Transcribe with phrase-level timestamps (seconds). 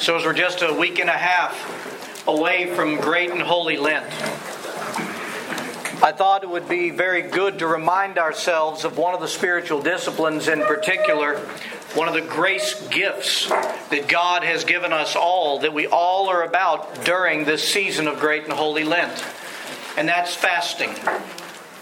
[0.00, 4.06] So, as we're just a week and a half away from Great and Holy Lent,
[6.02, 9.82] I thought it would be very good to remind ourselves of one of the spiritual
[9.82, 11.36] disciplines in particular,
[11.94, 16.44] one of the grace gifts that God has given us all, that we all are
[16.44, 19.22] about during this season of Great and Holy Lent.
[19.98, 20.94] And that's fasting.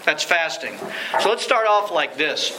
[0.03, 0.77] That's fasting.
[1.21, 2.51] So let's start off like this.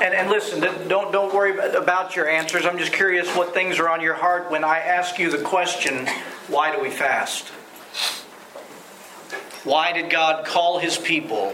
[0.00, 2.64] And, and listen, don't, don't worry about your answers.
[2.64, 6.06] I'm just curious what things are on your heart when I ask you the question
[6.48, 7.48] why do we fast?
[9.64, 11.52] Why did God call his people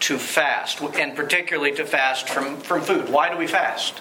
[0.00, 3.08] to fast, and particularly to fast from, from food?
[3.08, 4.00] Why do we fast?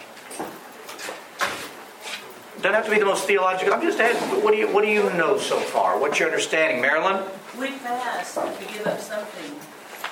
[2.57, 3.73] Doesn't have to be the most theological.
[3.73, 5.99] I'm just asking, what do you what do you know so far?
[5.99, 7.23] What's your understanding, Marilyn?
[7.57, 9.51] We fast to give up something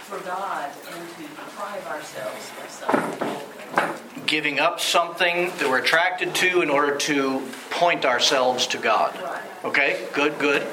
[0.05, 3.55] for God and to deprive ourselves of something.
[4.26, 9.18] Giving up something that we're attracted to in order to point ourselves to God.
[9.64, 10.66] Okay, good, good.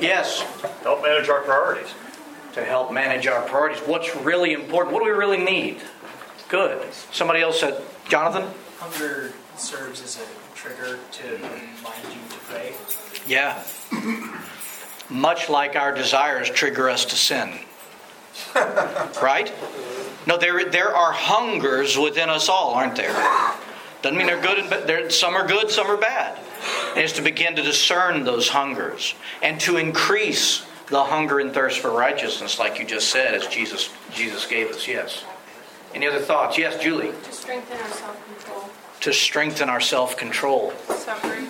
[0.00, 0.40] Yes,
[0.82, 1.92] Help manage our priorities.
[2.54, 3.80] to help manage our priorities.
[3.82, 4.94] What's really important?
[4.94, 5.80] What do we really need?
[6.48, 6.92] Good.
[7.12, 8.48] Somebody else said, Jonathan?
[8.78, 12.74] Hunger serves as a trigger to remind you to pray.
[13.26, 13.62] Yeah.
[15.10, 17.58] Much like our desires trigger us to sin.
[19.22, 19.52] right?
[20.26, 23.12] No, there, there are hungers within us all, aren't there?
[24.02, 25.12] Doesn't mean they're good and bad.
[25.12, 26.38] Some are good, some are bad.
[26.90, 31.80] And it's to begin to discern those hungers and to increase the hunger and thirst
[31.80, 34.86] for righteousness, like you just said, as Jesus Jesus gave us.
[34.86, 35.24] Yes.
[35.94, 36.58] Any other thoughts?
[36.58, 37.12] Yes, Julie.
[37.12, 38.70] To strengthen our self control.
[39.00, 40.72] To strengthen our self control.
[40.88, 41.48] Suffering.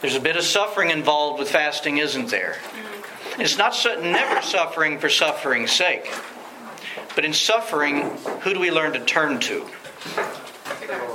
[0.00, 2.56] There's a bit of suffering involved with fasting, isn't there?
[2.62, 3.40] Mm-hmm.
[3.40, 6.12] It's not never suffering for suffering's sake.
[7.14, 8.02] But in suffering,
[8.40, 9.66] who do we learn to turn to?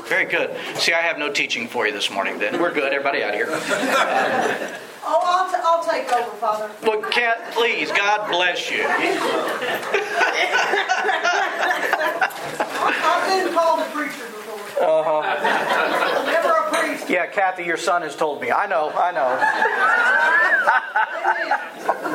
[0.08, 0.56] Very good.
[0.76, 2.62] See, I have no teaching for you this morning then.
[2.62, 2.94] We're good.
[2.94, 4.80] Everybody out of here.
[5.10, 6.70] Oh, I'll, t- I'll take over, Father.
[6.84, 8.84] Well, Kat, please, God bless you.
[13.00, 14.84] I've been called a preacher before.
[14.84, 16.26] Uh-huh.
[16.26, 17.10] Never a priest.
[17.10, 18.52] Yeah, Kathy, your son has told me.
[18.52, 19.40] I know, I know.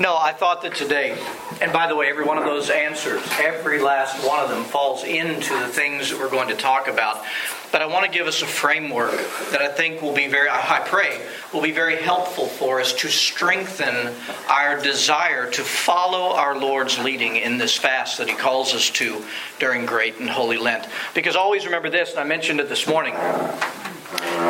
[0.00, 1.14] No, I thought that today,
[1.60, 5.04] and by the way, every one of those answers, every last one of them falls
[5.04, 7.22] into the things that we're going to talk about.
[7.70, 9.12] But I want to give us a framework
[9.50, 11.20] that I think will be very, I pray,
[11.52, 14.14] will be very helpful for us to strengthen
[14.48, 19.22] our desire to follow our Lord's leading in this fast that He calls us to
[19.58, 20.88] during Great and Holy Lent.
[21.12, 23.14] Because always remember this, and I mentioned it this morning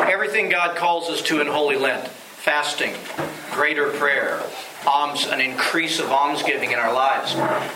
[0.07, 2.95] everything God calls us to in Holy Lent fasting,
[3.51, 4.41] greater prayer,
[4.85, 7.35] alms, an increase of almsgiving in our lives.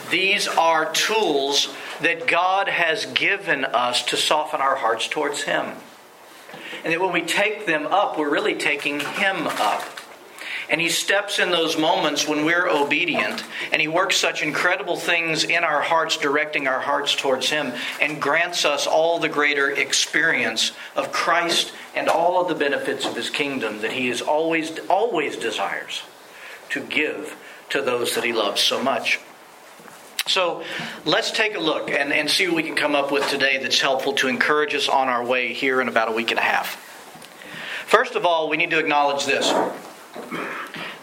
[0.10, 5.74] These are tools that God has given us to soften our hearts towards Him.
[6.84, 9.84] And that when we take them up, we're really taking Him up.
[10.70, 15.44] And He steps in those moments when we're obedient, and He works such incredible things
[15.44, 20.72] in our hearts, directing our hearts towards Him, and grants us all the greater experience
[20.96, 25.38] of Christ and all of the benefits of His kingdom that He is always, always
[25.38, 26.02] desires
[26.70, 27.36] to give
[27.70, 29.20] to those that He loves so much.
[30.28, 30.64] So
[31.06, 33.80] let's take a look and, and see what we can come up with today that's
[33.80, 36.82] helpful to encourage us on our way here in about a week and a half.
[37.86, 39.54] First of all, we need to acknowledge this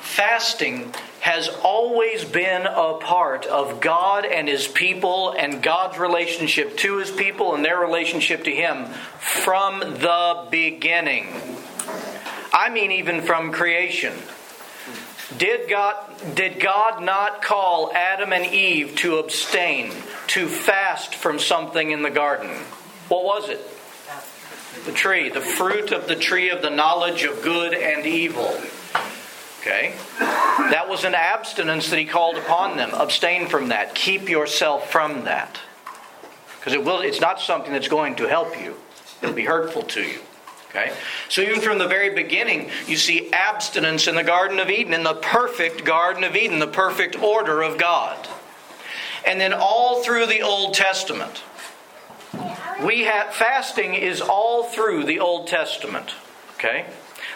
[0.01, 6.99] fasting has always been a part of God and His people and God's relationship to
[6.99, 8.87] His people and their relationship to Him
[9.21, 11.29] from the beginning.
[12.53, 14.13] I mean, even from creation.
[15.39, 15.97] Did God,
[16.35, 19.93] did God not call Adam and Eve to abstain,
[20.29, 22.51] to fast from something in the garden?
[23.09, 23.61] What was it?
[24.85, 28.59] The tree, the fruit of the tree of the knowledge of good and evil.
[29.61, 29.95] Okay?
[30.19, 32.91] That was an abstinence that he called upon them.
[32.93, 33.95] Abstain from that.
[33.95, 35.61] Keep yourself from that.
[36.59, 38.77] Because it will it's not something that's going to help you.
[39.23, 40.21] It'll be hurtful to you.
[40.75, 40.93] Okay?
[41.29, 45.03] So even from the very beginning, you see abstinence in the Garden of Eden, in
[45.03, 48.27] the perfect Garden of Eden, the perfect order of God.
[49.27, 51.43] And then all through the Old Testament.
[52.83, 56.15] We have fasting is all through the Old Testament.
[56.55, 56.87] Okay?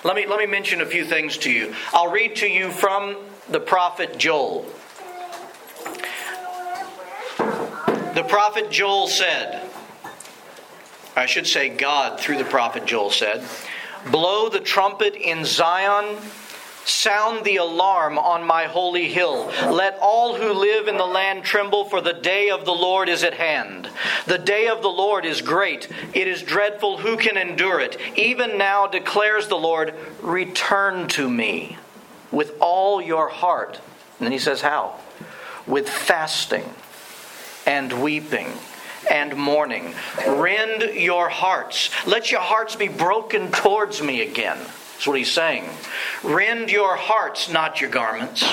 [0.03, 1.75] Let me, let me mention a few things to you.
[1.93, 3.17] I'll read to you from
[3.51, 4.65] the prophet Joel.
[7.37, 9.66] The prophet Joel said,
[11.17, 13.43] I should say God through the prophet Joel said,
[14.11, 16.19] Blow the trumpet in Zion,
[16.87, 19.47] Sound the alarm on my holy hill.
[19.69, 23.25] Let all who live in the land tremble, for the day of the Lord is
[23.25, 23.91] at hand.
[24.27, 25.89] The day of the Lord is great.
[26.15, 26.99] It is dreadful.
[26.99, 27.99] Who can endure it?
[28.15, 31.77] Even now declares the Lord, Return to me
[32.31, 33.81] with all your heart.
[34.21, 34.95] And then he says, How?
[35.67, 36.71] With fasting
[37.67, 38.53] and weeping
[39.11, 39.95] and mourning.
[40.27, 41.91] Rend your hearts.
[42.07, 44.59] Let your hearts be broken towards me again.
[44.59, 45.69] That's what he's saying.
[46.23, 48.45] Rend your hearts, not your garments.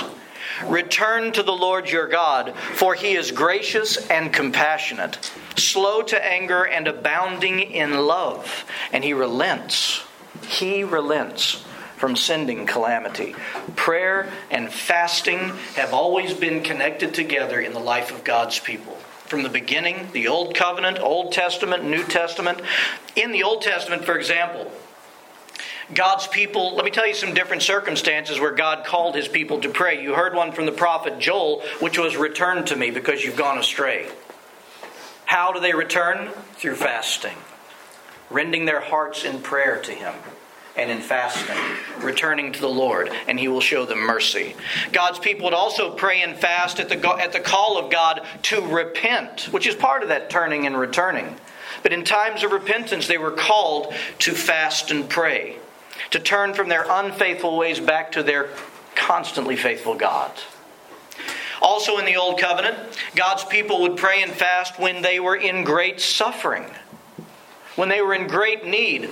[0.65, 6.63] Return to the Lord your God, for he is gracious and compassionate, slow to anger
[6.63, 10.03] and abounding in love, and he relents.
[10.47, 11.63] He relents
[11.97, 13.35] from sending calamity.
[13.75, 15.39] Prayer and fasting
[15.75, 18.97] have always been connected together in the life of God's people.
[19.33, 22.61] From the beginning, the Old Covenant, Old Testament, New Testament.
[23.15, 24.71] In the Old Testament, for example,
[25.91, 29.69] God's people, let me tell you some different circumstances where God called his people to
[29.69, 30.03] pray.
[30.03, 33.57] You heard one from the prophet Joel, which was, Return to me because you've gone
[33.57, 34.07] astray.
[35.25, 36.29] How do they return?
[36.57, 37.37] Through fasting,
[38.29, 40.13] rending their hearts in prayer to him
[40.75, 41.57] and in fasting,
[42.01, 44.55] returning to the Lord, and He will show them mercy.
[44.91, 48.61] God's people would also pray and fast at the, at the call of God to
[48.61, 51.35] repent, which is part of that turning and returning.
[51.83, 55.57] But in times of repentance, they were called to fast and pray
[56.11, 58.49] to turn from their unfaithful ways back to their
[58.95, 60.31] constantly faithful God.
[61.61, 62.77] Also, in the Old Covenant,
[63.15, 66.65] God's people would pray and fast when they were in great suffering,
[67.75, 69.09] when they were in great need.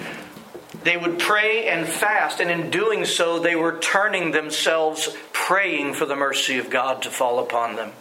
[0.84, 6.06] They would pray and fast, and in doing so, they were turning themselves, praying for
[6.06, 7.92] the mercy of God to fall upon them,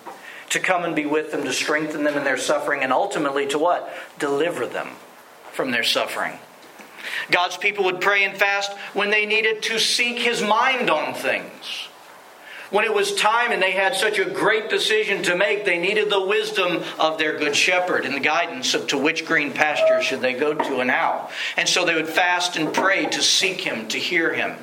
[0.50, 3.58] to come and be with them, to strengthen them in their suffering, and ultimately to
[3.58, 3.93] what?
[4.19, 4.90] Deliver them
[5.52, 6.38] from their suffering.
[7.31, 11.88] God's people would pray and fast when they needed to seek His mind on things.
[12.70, 16.08] When it was time and they had such a great decision to make, they needed
[16.08, 20.20] the wisdom of their good shepherd and the guidance of to which green pasture should
[20.20, 21.31] they go to and how.
[21.56, 24.56] And so they would fast and pray to seek Him, to hear Him.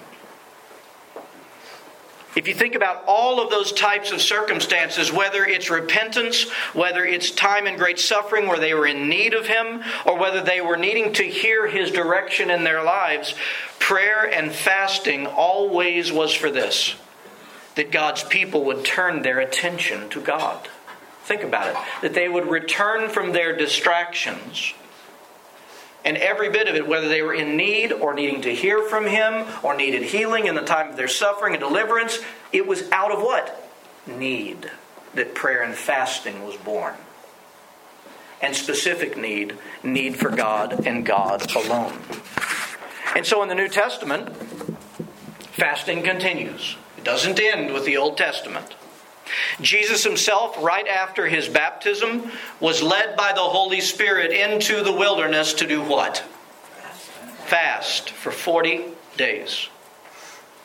[2.38, 7.32] If you think about all of those types of circumstances, whether it's repentance, whether it's
[7.32, 10.78] time and great suffering where they were in need of Him, or whether they were
[10.78, 13.36] needing to hear His direction in their lives,
[13.80, 16.96] prayer and fasting always was for this
[17.78, 20.68] that God's people would turn their attention to God.
[21.24, 21.78] Think about it.
[22.02, 24.74] That they would return from their distractions
[26.08, 29.06] and every bit of it, whether they were in need or needing to hear from
[29.06, 32.20] Him or needed healing in the time of their suffering and deliverance,
[32.54, 33.70] it was out of what?
[34.08, 34.72] Need
[35.16, 36.94] that prayer and fasting was born.
[38.42, 42.00] And specific need, need for God and God alone.
[43.14, 44.34] And so in the New Testament,
[45.52, 46.78] fasting continues.
[47.08, 48.76] Doesn't end with the Old Testament.
[49.62, 55.54] Jesus himself, right after his baptism, was led by the Holy Spirit into the wilderness
[55.54, 56.18] to do what?
[57.46, 59.70] Fast for 40 days.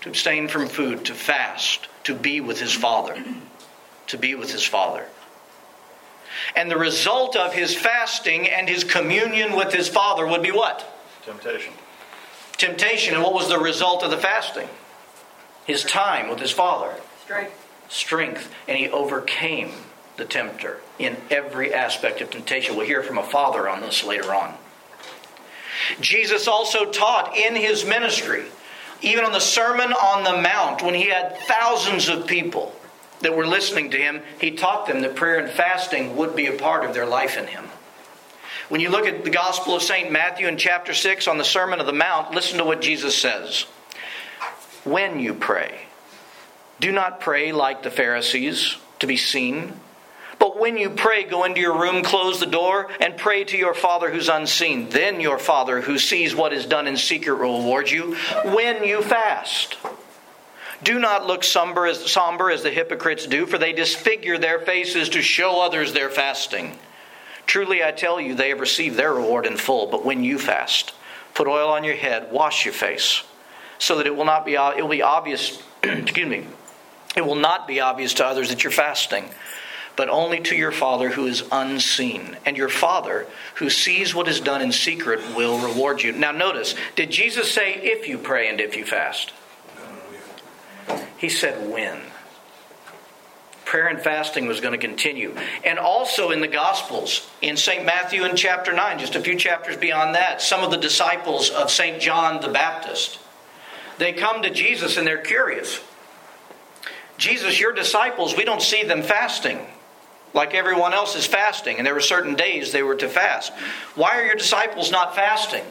[0.01, 3.23] To abstain from food, to fast, to be with his Father.
[4.09, 5.07] To be with his Father.
[6.57, 10.93] And the result of his fasting and his communion with his Father would be what?
[11.25, 11.73] Temptation.
[12.57, 13.15] Temptation.
[13.15, 14.69] And what was the result of the fasting?
[15.67, 16.95] His time with his Father.
[17.25, 17.63] Strength
[17.93, 19.71] strength, and he overcame
[20.17, 22.77] the tempter in every aspect of temptation.
[22.77, 24.55] We'll hear from a father on this later on.
[26.01, 28.45] Jesus also taught in his ministry,
[29.03, 32.75] even on the Sermon on the Mount, when he had thousands of people
[33.21, 36.53] that were listening to him, he taught them that prayer and fasting would be a
[36.53, 37.65] part of their life in him.
[38.69, 40.11] When you look at the Gospel of St.
[40.11, 43.67] Matthew in chapter 6 on the Sermon of the Mount, listen to what Jesus says.
[44.85, 45.87] When you pray,
[46.81, 49.75] do not pray like the Pharisees to be seen.
[50.39, 53.75] But when you pray, go into your room, close the door, and pray to your
[53.75, 54.89] Father who's unseen.
[54.89, 59.03] Then your Father who sees what is done in secret will reward you when you
[59.03, 59.77] fast.
[60.83, 65.11] Do not look somber as, somber as the hypocrites do, for they disfigure their faces
[65.11, 66.77] to show others their fasting.
[67.47, 69.87] Truly, I tell you, they have received their reward in full.
[69.87, 70.93] But when you fast,
[71.35, 73.23] put oil on your head, wash your face,
[73.83, 75.63] so that it will not be uh, it will be obvious.
[75.83, 76.47] excuse me
[77.17, 79.29] it will not be obvious to others that you're fasting,
[79.97, 82.37] but only to your Father who is unseen.
[82.47, 86.13] And your Father, who sees what is done in secret, will reward you.
[86.13, 89.33] Now, notice, did Jesus say if you pray and if you fast?
[91.19, 92.01] He said when.
[93.65, 95.35] Prayer and fasting was going to continue.
[95.65, 97.87] And also in the Gospels, in St.
[97.87, 101.71] Matthew in chapter 9, just a few chapters beyond that, some of the disciples of
[101.71, 102.01] St.
[102.01, 103.19] John the Baptist
[104.03, 105.81] They come to Jesus and they're curious.
[107.19, 109.65] Jesus, your disciples, we don't see them fasting
[110.35, 113.53] like everyone else is fasting, and there were certain days they were to fast.
[113.95, 115.63] Why are your disciples not fasting?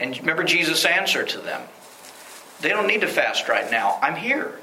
[0.00, 1.60] And remember Jesus' answer to them
[2.62, 3.98] They don't need to fast right now.
[4.00, 4.60] I'm here.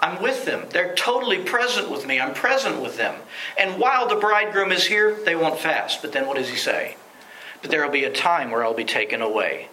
[0.00, 0.64] I'm with them.
[0.70, 2.18] They're totally present with me.
[2.18, 3.20] I'm present with them.
[3.56, 6.02] And while the bridegroom is here, they won't fast.
[6.02, 6.96] But then what does he say?
[7.62, 9.68] But there will be a time where I'll be taken away.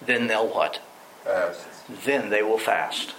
[0.00, 0.80] Then they'll what?
[1.24, 1.71] Fast.
[1.88, 3.14] Then they will fast.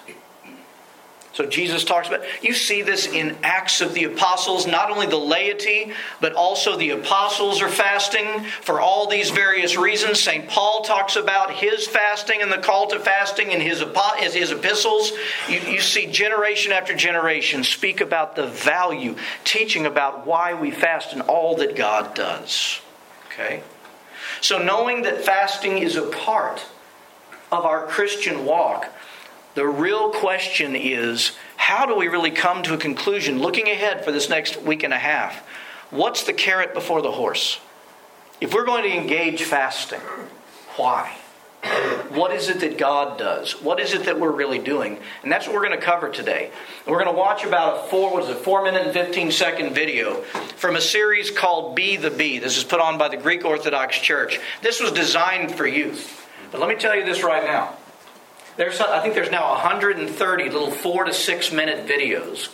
[1.34, 5.18] So Jesus talks about, you see this in Acts of the Apostles, not only the
[5.18, 5.92] laity,
[6.22, 10.20] but also the apostles are fasting for all these various reasons.
[10.20, 10.48] St.
[10.48, 13.84] Paul talks about his fasting and the call to fasting in his,
[14.18, 15.12] his epistles.
[15.50, 21.14] You, you see generation after generation speak about the value, teaching about why we fast
[21.14, 22.80] and all that God does.
[23.26, 23.64] Okay?
[24.40, 26.64] So knowing that fasting is a part
[27.54, 28.92] of our Christian walk,
[29.54, 34.12] the real question is how do we really come to a conclusion looking ahead for
[34.12, 35.48] this next week and a half?
[35.92, 37.60] What's the carrot before the horse?
[38.42, 40.02] If we're going to engage fasting,
[40.76, 41.16] why?
[42.10, 43.62] What is it that God does?
[43.62, 45.00] What is it that we're really doing?
[45.22, 46.52] And that's what we're going to cover today.
[46.86, 49.74] We're going to watch about a four, what is it, four minute and 15 second
[49.74, 50.22] video
[50.58, 52.40] from a series called Be the Bee.
[52.40, 54.40] This is put on by the Greek Orthodox Church.
[54.62, 56.23] This was designed for youth.
[56.54, 57.76] But let me tell you this right now.
[58.58, 62.54] There's, I think there's now 130 little four to six minute videos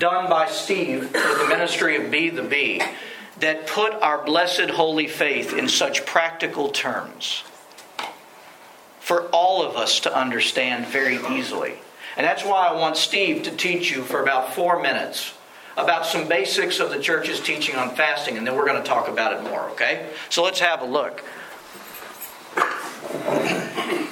[0.00, 2.82] done by Steve with the ministry of Be the Bee
[3.38, 7.44] that put our blessed holy faith in such practical terms
[8.98, 11.74] for all of us to understand very easily.
[12.16, 15.34] And that's why I want Steve to teach you for about four minutes
[15.76, 19.08] about some basics of the church's teaching on fasting, and then we're going to talk
[19.08, 20.08] about it more, okay?
[20.30, 21.24] So let's have a look.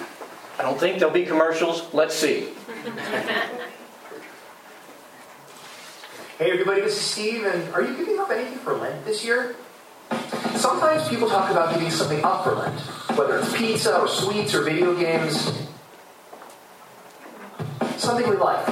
[0.58, 1.92] I don't think there'll be commercials.
[1.94, 2.48] Let's see.
[6.38, 9.56] Hey everybody, this is Steve, and are you giving up anything for Lent this year?
[10.56, 12.80] Sometimes people talk about giving something up for Lent,
[13.16, 15.52] whether it's pizza or sweets or video games.
[17.96, 18.66] Something we like.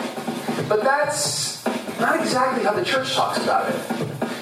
[0.68, 1.64] But that's
[1.98, 3.78] not exactly how the church talks about it.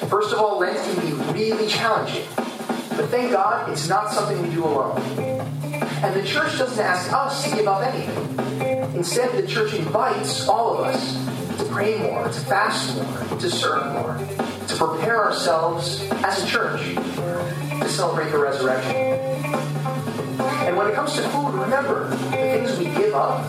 [0.09, 2.27] First of all, Lent can be really challenging.
[2.37, 5.38] But thank God, it's not something we do alone.
[6.01, 8.97] And the church doesn't ask us to give up anything.
[8.97, 11.17] Instead, the church invites all of us
[11.59, 14.17] to pray more, to fast more, to serve more,
[14.69, 18.95] to prepare ourselves as a church to celebrate the resurrection.
[20.67, 23.45] And when it comes to food, remember, the things we give up,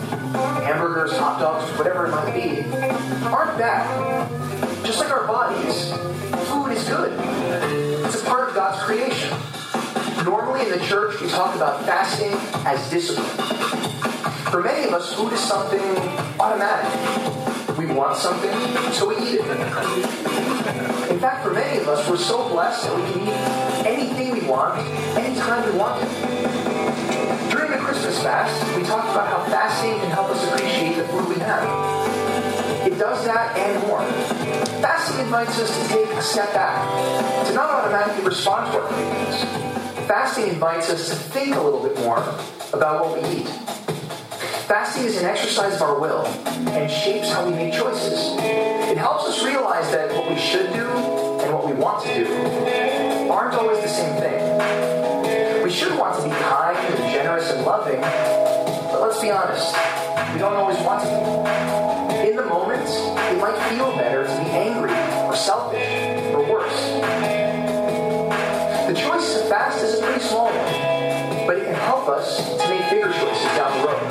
[0.62, 2.62] hamburgers, hot dogs, whatever it might be,
[3.26, 4.84] aren't bad.
[4.84, 5.92] Just like our bodies,
[6.48, 7.12] food is good.
[8.06, 9.36] It's a part of God's creation.
[10.24, 12.32] Normally in the church, we talk about fasting
[12.66, 13.26] as discipline.
[14.50, 15.80] For many of us, food is something
[16.38, 17.78] automatic.
[17.78, 18.50] We want something,
[18.92, 19.50] so we eat it.
[21.10, 24.46] In fact, for many of us, we're so blessed that we can eat anything we
[24.46, 24.78] want,
[25.16, 27.50] anytime we want it.
[27.50, 31.28] During the Christmas fast, we talked about how fasting can help us appreciate the food
[31.28, 32.86] we have.
[32.86, 34.02] It does that and more.
[34.82, 39.69] Fasting invites us to take a step back, to not automatically respond to our cravings,
[40.10, 42.18] fasting invites us to think a little bit more
[42.72, 43.46] about what we eat.
[44.66, 48.34] Fasting is an exercise of our will and shapes how we make choices.
[48.90, 52.26] It helps us realize that what we should do and what we want to do
[53.30, 55.62] aren't always the same thing.
[55.62, 59.76] We should want to be kind and generous and loving, but let's be honest,
[60.32, 62.30] we don't always want to be.
[62.30, 64.90] In the moment, it might feel better to be angry
[65.28, 66.09] or selfish
[69.50, 73.50] fast is a pretty small one, but it can help us to make bigger choices
[73.58, 74.06] down the road.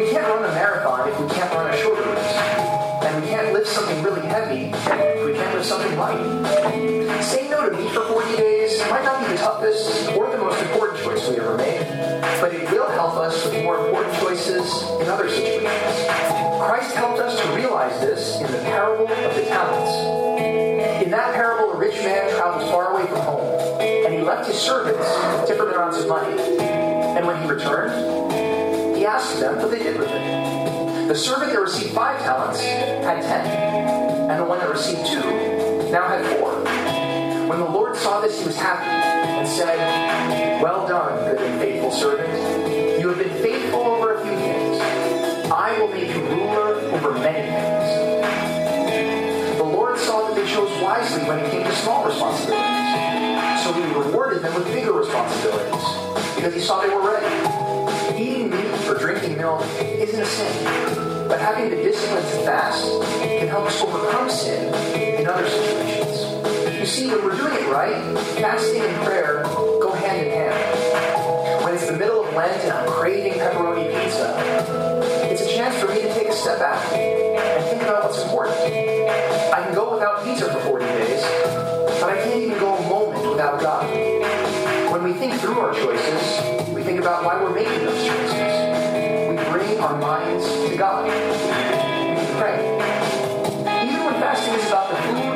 [0.00, 2.32] We can't run a marathon if we can't run a shorter race.
[3.04, 6.16] And we can't lift something really heavy if we can't lift something light.
[7.22, 10.62] Saying no to meat for 40 days might not be the toughest or the most
[10.62, 11.84] important choice we ever made,
[12.40, 14.64] but it will help us with more important choices
[15.02, 16.08] in other situations.
[16.64, 21.04] Christ helped us to realize this in the parable of the talents.
[21.04, 23.55] In that parable, a rich man traveled far away from home,
[24.26, 25.06] left his servants
[25.48, 26.36] different amounts of money.
[26.58, 27.92] And when he returned,
[28.96, 31.08] he asked them what they did with it.
[31.08, 33.46] The servant that received five talents had ten,
[34.28, 35.20] and the one that received two
[35.92, 36.54] now had four.
[37.48, 41.92] When the Lord saw this, he was happy and said, Well done, good and faithful
[41.92, 43.00] servant.
[43.00, 44.80] You have been faithful over a few things.
[45.52, 47.86] I will make you ruler over many things
[49.58, 52.75] The Lord saw that they chose wisely when it came to small responsibilities.
[54.36, 58.22] Them with bigger responsibilities because he saw they were ready.
[58.22, 61.26] Eating meat or drinking milk isn't a sin.
[61.26, 62.84] But having the discipline to fast
[63.22, 66.78] can help us overcome sin in other situations.
[66.78, 67.96] You see, when we're doing it right,
[68.36, 69.42] fasting and prayer
[69.80, 71.64] go hand in hand.
[71.64, 74.36] When it's the middle of Lent and I'm craving pepperoni pizza,
[75.32, 78.56] it's a chance for me to take a step back and think about what's important.
[78.60, 81.22] I can go without pizza for 40 days,
[82.00, 83.95] but I can't even go a moment without God.
[84.96, 88.32] When we think through our choices, we think about why we're making those choices.
[89.28, 91.04] We bring our minds to God.
[91.04, 92.64] We pray.
[93.84, 95.35] Even when fasting is about the food,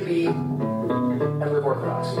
[0.00, 2.16] Be and live orthodoxy.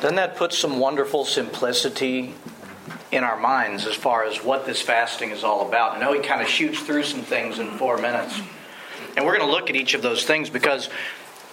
[0.00, 2.34] Doesn't that put some wonderful simplicity
[3.12, 5.96] in our minds as far as what this fasting is all about?
[5.96, 8.40] I know he kind of shoots through some things in four minutes.
[9.16, 10.90] And we're going to look at each of those things because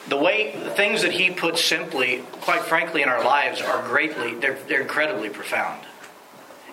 [0.09, 4.33] the way the things that he puts simply, quite frankly, in our lives are greatly,
[4.33, 5.85] they're, they're incredibly profound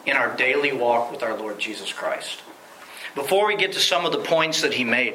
[0.06, 2.40] in our daily walk with our Lord Jesus Christ.
[3.14, 5.14] Before we get to some of the points that he made,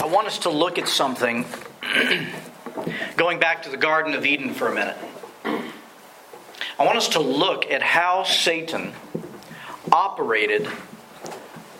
[0.00, 1.44] I want us to look at something
[3.16, 4.96] going back to the Garden of Eden for a minute.
[5.44, 8.92] I want us to look at how Satan
[9.92, 10.66] operated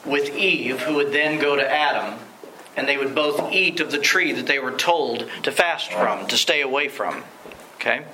[0.04, 2.18] with Eve, who would then go to Adam,
[2.76, 6.26] and they would both eat of the tree that they were told to fast from,
[6.26, 7.24] to stay away from.
[7.76, 8.04] Okay?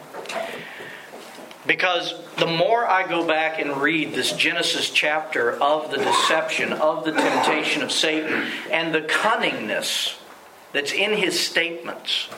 [1.67, 7.05] Because the more I go back and read this Genesis chapter of the deception, of
[7.05, 10.17] the temptation of Satan, and the cunningness
[10.73, 12.29] that's in his statements,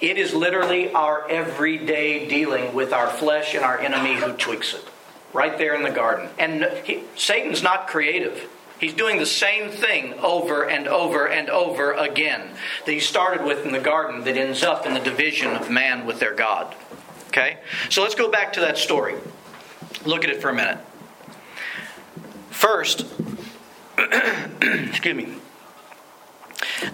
[0.00, 4.84] it is literally our everyday dealing with our flesh and our enemy who tweaks it.
[5.32, 6.28] Right there in the garden.
[6.38, 8.50] And he, Satan's not creative.
[8.78, 12.50] He's doing the same thing over and over and over again
[12.84, 16.04] that he started with in the garden that ends up in the division of man
[16.04, 16.74] with their God.
[17.32, 17.56] Okay?
[17.88, 19.14] So let's go back to that story.
[20.04, 20.76] Look at it for a minute.
[22.50, 23.06] First,
[24.60, 25.34] excuse me.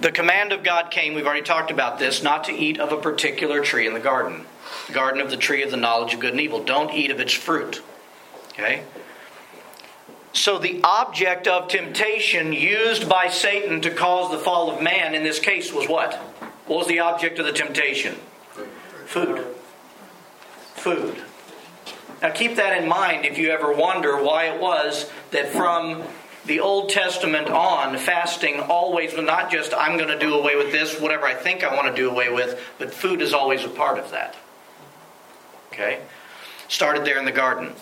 [0.01, 2.99] The command of God came, we've already talked about this, not to eat of a
[2.99, 4.47] particular tree in the garden.
[4.87, 6.63] The garden of the tree of the knowledge of good and evil.
[6.63, 7.83] Don't eat of its fruit.
[8.53, 8.85] Okay?
[10.33, 15.25] So, the object of temptation used by Satan to cause the fall of man in
[15.25, 16.15] this case was what?
[16.67, 18.15] What was the object of the temptation?
[19.07, 19.58] Food.
[20.79, 21.17] Food.
[22.23, 26.03] Now, keep that in mind if you ever wonder why it was that from
[26.47, 30.73] the Old Testament on, fasting always was not just, I'm going to do away with
[30.73, 33.69] this, whatever I think I want to do away with, but food is always a
[33.69, 34.35] part of that.
[35.73, 36.01] Okay?
[36.69, 37.73] Started there in the garden.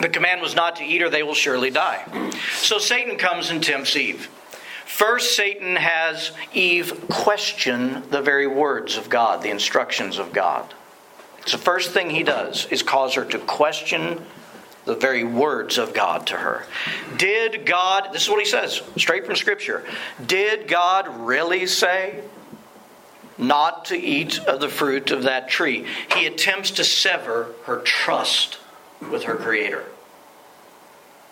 [0.00, 2.32] The command was not to eat or they will surely die.
[2.56, 4.26] So Satan comes and tempts Eve.
[4.86, 10.74] First, Satan has Eve question the very words of God, the instructions of God.
[11.42, 14.24] It's the first thing he does is cause her to question
[14.84, 16.66] the very words of God to her.
[17.16, 19.84] Did God, this is what he says, straight from Scripture,
[20.24, 22.22] did God really say
[23.38, 25.86] not to eat of the fruit of that tree?
[26.14, 28.58] He attempts to sever her trust
[29.00, 29.84] with her Creator.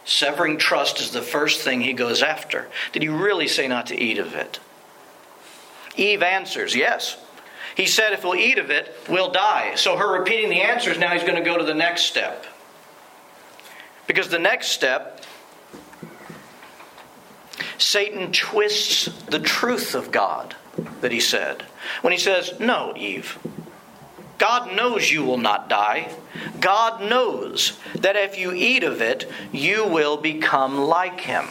[0.04, 2.68] Severing trust is the first thing he goes after.
[2.92, 4.58] Did he really say not to eat of it?
[5.96, 7.16] Eve answers, yes.
[7.80, 9.74] He said, if we'll eat of it, we'll die.
[9.74, 12.44] So her repeating the answers, now he's going to go to the next step.
[14.06, 15.24] Because the next step,
[17.78, 20.56] Satan twists the truth of God
[21.00, 21.62] that he said.
[22.02, 23.38] When he says, No, Eve,
[24.36, 26.12] God knows you will not die.
[26.60, 31.46] God knows that if you eat of it, you will become like him.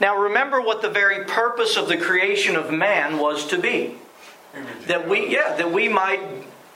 [0.00, 3.98] Now remember what the very purpose of the creation of man was to be.
[4.88, 6.20] That we yeah, that we might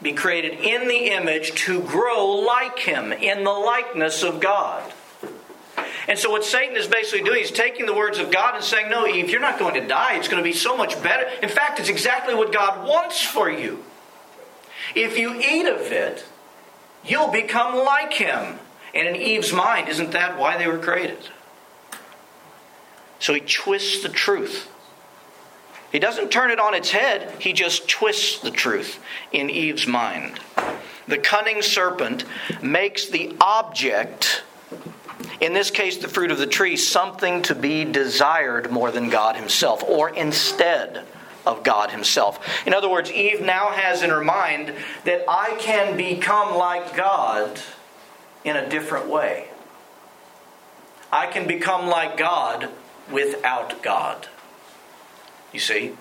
[0.03, 4.93] be created in the image to grow like him in the likeness of God.
[6.09, 8.91] And so, what Satan is basically doing is taking the words of God and saying,
[8.91, 10.17] No, Eve, you're not going to die.
[10.17, 11.29] It's going to be so much better.
[11.43, 13.85] In fact, it's exactly what God wants for you.
[14.95, 16.25] If you eat of it,
[17.05, 18.59] you'll become like him.
[18.95, 21.29] And in Eve's mind, isn't that why they were created?
[23.21, 24.69] So he twists the truth.
[25.93, 28.99] He doesn't turn it on its head, he just twists the truth
[29.31, 30.41] in Eve's mind.
[31.07, 32.25] The cunning serpent
[32.63, 34.43] makes the object
[35.41, 39.35] In this case, the fruit of the tree, something to be desired more than God
[39.35, 41.05] Himself, or instead
[41.45, 42.39] of God Himself.
[42.65, 44.73] In other words, Eve now has in her mind
[45.05, 47.61] that I can become like God
[48.45, 49.49] in a different way.
[51.11, 52.69] I can become like God
[53.11, 54.29] without God.
[55.53, 55.93] You see?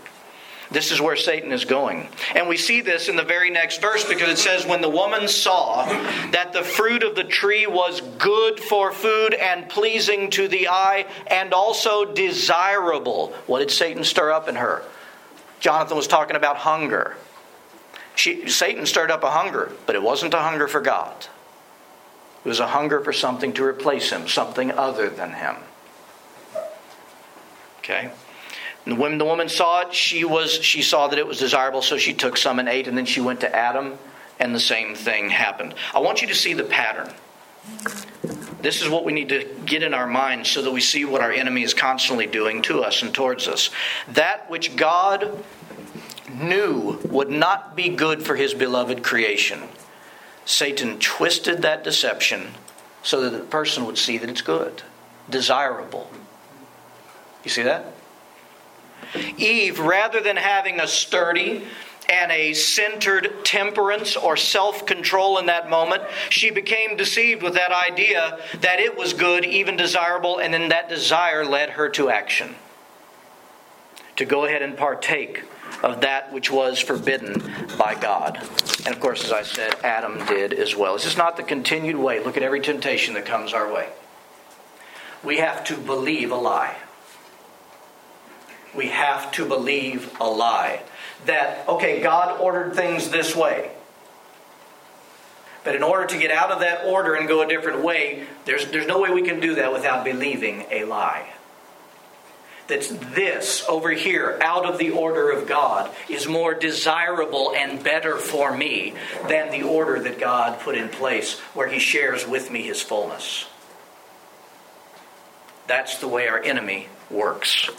[0.72, 2.08] This is where Satan is going.
[2.34, 5.28] And we see this in the very next verse because it says, When the woman
[5.28, 5.86] saw
[6.32, 11.08] that the fruit of the tree was good for food and pleasing to the eye
[11.28, 13.34] and also desirable.
[13.48, 14.84] What did Satan stir up in her?
[15.60, 17.18] Jonathan was talking about hunger.
[18.16, 21.28] She, Satan stirred up a hunger, but it wasn't a hunger for God.
[22.46, 25.58] It was a hunger for something to replace him, something other than him.
[27.80, 28.12] Okay?
[28.86, 31.98] And when the woman saw it, she was she saw that it was desirable, so
[31.98, 33.98] she took some and ate, and then she went to Adam,
[34.40, 35.76] and the same thing happened.
[35.94, 37.14] I want you to see the pattern.
[38.62, 41.22] This is what we need to get in our minds so that we see what
[41.22, 43.72] our enemy is constantly doing to us and towards us.
[44.08, 45.44] That which God
[46.32, 49.64] knew would not be good for his beloved creation.
[50.46, 52.50] Satan twisted that deception
[53.04, 54.84] so that the person would see that it's good,
[55.30, 56.10] desirable.
[57.44, 57.94] You see that?
[59.38, 61.64] Eve, rather than having a sturdy
[62.10, 67.72] and a centered temperance or self control in that moment, she became deceived with that
[67.72, 72.56] idea that it was good, even desirable, and then that desire led her to action.
[74.18, 75.44] To go ahead and partake
[75.84, 77.42] of that which was forbidden
[77.78, 78.38] by God.
[78.86, 80.94] And of course, as I said, Adam did as well.
[80.94, 82.24] This is not the continued way.
[82.24, 83.90] Look at every temptation that comes our way.
[85.24, 86.76] We have to believe a lie
[88.76, 90.82] we have to believe a lie.
[91.26, 93.72] That, okay, God ordered things this way.
[95.64, 98.66] But in order to get out of that order and go a different way, there's,
[98.72, 101.30] there's no way we can do that without believing a lie.
[102.68, 102.82] That
[103.14, 108.56] this over here, out of the order of God, is more desirable and better for
[108.56, 108.94] me
[109.28, 113.46] than the order that God put in place where He shares with me His fullness.
[115.68, 117.70] That's the way our enemy works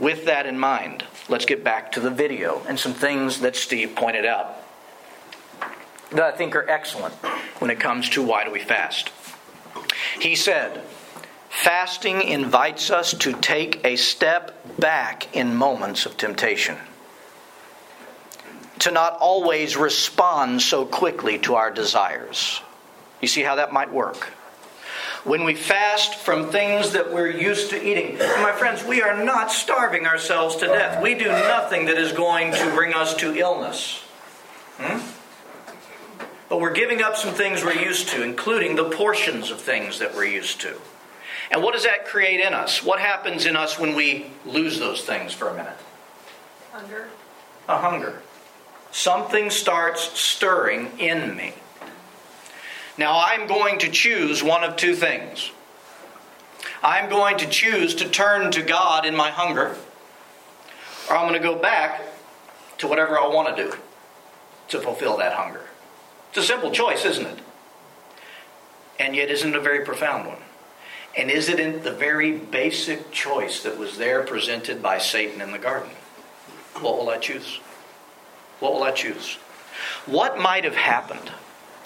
[0.00, 3.94] with that in mind, let's get back to the video and some things that Steve
[3.94, 4.56] pointed out
[6.10, 7.14] that I think are excellent
[7.60, 9.10] when it comes to why do we fast.
[10.20, 10.82] He said,
[11.48, 16.76] Fasting invites us to take a step back in moments of temptation,
[18.78, 22.60] to not always respond so quickly to our desires.
[23.20, 24.32] You see how that might work?
[25.24, 28.18] When we fast from things that we're used to eating.
[28.18, 31.02] My friends, we are not starving ourselves to death.
[31.02, 34.02] We do nothing that is going to bring us to illness.
[34.78, 35.00] Hmm?
[36.48, 40.14] But we're giving up some things we're used to, including the portions of things that
[40.14, 40.80] we're used to.
[41.50, 42.82] And what does that create in us?
[42.82, 45.76] What happens in us when we lose those things for a minute?
[46.72, 47.08] Hunger.
[47.68, 48.22] A hunger.
[48.90, 51.54] Something starts stirring in me.
[53.00, 55.52] Now I'm going to choose one of two things.
[56.82, 59.74] I'm going to choose to turn to God in my hunger,
[61.08, 62.02] or I'm going to go back
[62.76, 63.72] to whatever I want to do
[64.68, 65.62] to fulfill that hunger.
[66.28, 67.38] It's a simple choice, isn't it?
[68.98, 70.42] And yet, isn't it a very profound one?
[71.16, 75.58] And is it the very basic choice that was there presented by Satan in the
[75.58, 75.88] garden?
[76.82, 77.60] What will I choose?
[78.58, 79.36] What will I choose?
[80.04, 81.32] What might have happened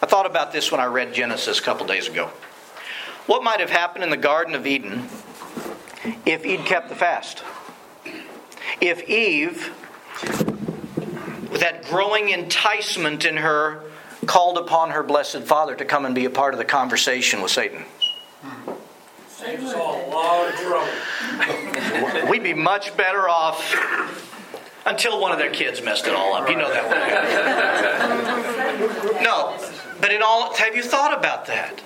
[0.02, 2.30] I thought about this when I read Genesis a couple days ago.
[3.26, 5.08] What might have happened in the Garden of Eden
[6.26, 7.42] if Eve kept the fast?
[8.80, 9.72] If Eve,
[11.50, 13.82] with that growing enticement in her,
[14.26, 17.50] called upon her blessed Father to come and be a part of the conversation with
[17.50, 17.84] Satan.
[19.28, 22.30] Saves a lot of trouble.
[22.30, 24.33] We'd be much better off
[24.86, 26.48] until one of their kids messed it all up.
[26.48, 26.84] You know that
[29.14, 29.22] one.
[29.22, 29.58] no,
[30.00, 31.82] but in all, have you thought about that?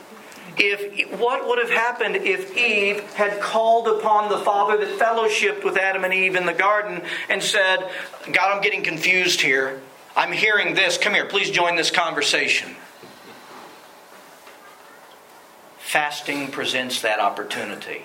[0.56, 5.76] If what would have happened if Eve had called upon the Father that fellowshipped with
[5.76, 7.88] Adam and Eve in the garden and said,
[8.32, 9.80] "God, I'm getting confused here.
[10.16, 10.98] I'm hearing this.
[10.98, 12.74] Come here, please join this conversation."
[15.88, 18.02] Fasting presents that opportunity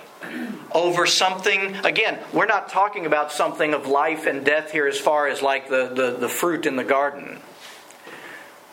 [0.72, 1.76] over something.
[1.84, 5.68] Again, we're not talking about something of life and death here as far as like
[5.68, 7.42] the, the, the fruit in the garden.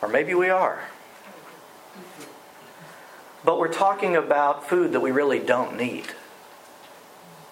[0.01, 0.85] Or maybe we are.
[3.43, 6.05] But we're talking about food that we really don't need.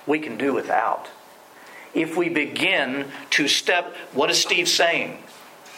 [0.08, 1.10] We can do without.
[1.94, 5.22] If we begin to step, what is Steve saying?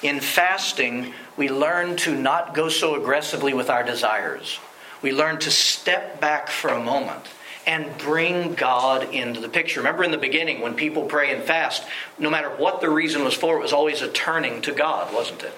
[0.03, 4.59] In fasting, we learn to not go so aggressively with our desires.
[5.01, 7.25] We learn to step back for a moment
[7.65, 9.79] and bring God into the picture.
[9.79, 11.83] Remember in the beginning when people pray and fast,
[12.17, 15.43] no matter what the reason was for, it was always a turning to God, wasn't
[15.43, 15.53] it?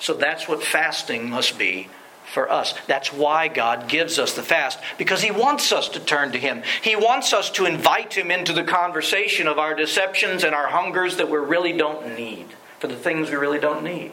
[0.00, 1.88] So that's what fasting must be
[2.32, 2.74] for us.
[2.86, 6.62] That's why God gives us the fast, because He wants us to turn to Him.
[6.80, 11.16] He wants us to invite Him into the conversation of our deceptions and our hungers
[11.16, 12.46] that we really don't need,
[12.78, 14.12] for the things we really don't need.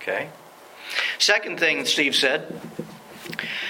[0.00, 0.28] Okay?
[1.18, 2.60] Second thing Steve said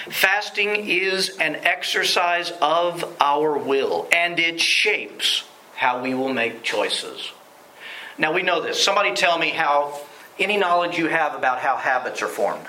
[0.09, 5.43] fasting is an exercise of our will, and it shapes
[5.75, 7.31] how we will make choices.
[8.17, 8.81] Now we know this.
[8.81, 9.99] Somebody tell me how
[10.39, 12.65] any knowledge you have about how habits are formed.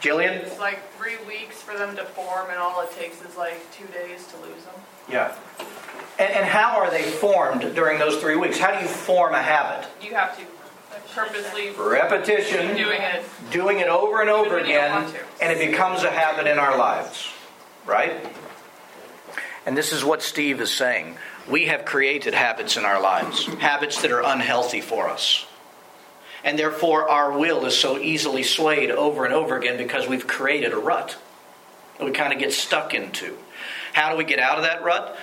[0.00, 0.42] Jillian?
[0.42, 3.86] It's like three weeks for them to form, and all it takes is like two
[3.86, 4.74] days to lose them.
[5.08, 5.34] Yeah.
[6.18, 8.58] And, and how are they formed during those three weeks?
[8.58, 9.88] How do you form a habit?
[10.02, 10.44] You have to
[11.14, 13.24] purposely Repetition, doing it.
[13.50, 16.46] doing it over and over Even when you don't again, and it becomes a habit
[16.46, 17.28] in our lives.
[17.86, 18.26] Right?
[19.66, 21.16] And this is what Steve is saying.
[21.48, 25.46] We have created habits in our lives, habits that are unhealthy for us.
[26.42, 30.72] And therefore, our will is so easily swayed over and over again because we've created
[30.72, 31.16] a rut
[31.98, 33.36] that we kind of get stuck into.
[33.94, 35.16] How do we get out of that rut?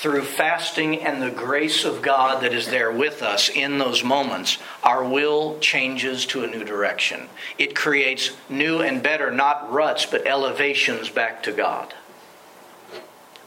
[0.00, 4.56] Through fasting and the grace of God that is there with us in those moments,
[4.82, 7.28] our will changes to a new direction.
[7.58, 11.92] It creates new and better, not ruts, but elevations back to God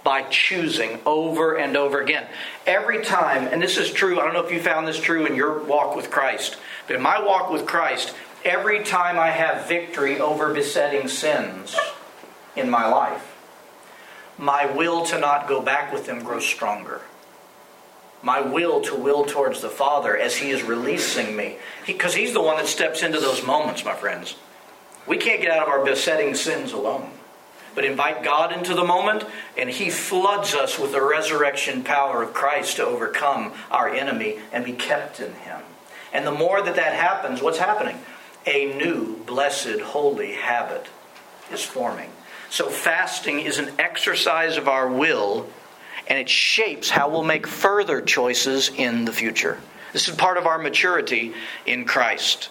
[0.03, 2.27] by choosing over and over again.
[2.67, 5.35] Every time, and this is true, I don't know if you found this true in
[5.35, 8.13] your walk with Christ, but in my walk with Christ,
[8.45, 11.75] every time I have victory over besetting sins
[12.55, 13.32] in my life,
[14.37, 17.01] my will to not go back with them grows stronger.
[18.21, 21.57] My will to will towards the Father as He is releasing me.
[21.85, 24.35] Because he, He's the one that steps into those moments, my friends.
[25.05, 27.11] We can't get out of our besetting sins alone
[27.75, 29.25] but invite God into the moment,
[29.57, 34.63] and He floods us with the resurrection power of Christ to overcome our enemy and
[34.65, 35.61] be kept in Him.
[36.11, 37.99] And the more that that happens, what's happening?
[38.45, 40.87] A new, blessed, holy habit
[41.51, 42.11] is forming.
[42.53, 45.47] So, fasting is an exercise of our will,
[46.05, 49.57] and it shapes how we'll make further choices in the future.
[49.91, 51.33] This is part of our maturity
[51.65, 52.49] in Christ.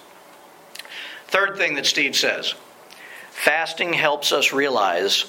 [1.28, 2.54] Third thing that Steve says
[3.30, 5.26] Fasting helps us realize